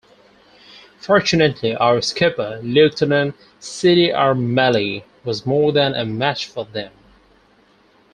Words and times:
Fortunately 0.97 1.75
our 1.75 2.01
skipper, 2.01 2.59
Lieutenant 2.63 3.35
Cdr 3.59 4.35
Melly, 4.35 5.05
was 5.23 5.45
more 5.45 5.71
than 5.71 5.93
a 5.93 6.05
match 6.05 6.47
for 6.47 6.65
them. 6.65 6.91